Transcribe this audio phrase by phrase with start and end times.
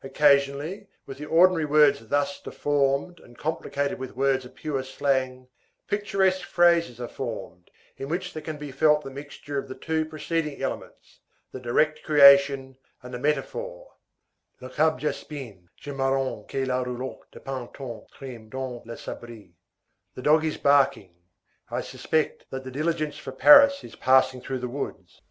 [0.00, 5.48] Occasionally, with the ordinary words thus deformed and complicated with words of pure slang,
[5.88, 10.04] picturesque phrases are formed, in which there can be felt the mixture of the two
[10.04, 11.18] preceding elements,
[11.50, 13.94] the direct creation and the metaphor:
[14.60, 19.56] le cab jaspine, je marronne que la roulotte de Pantin trime dans le sabri,
[20.14, 21.16] the dog is barking,
[21.72, 25.22] I suspect that the diligence for Paris is passing through the woods.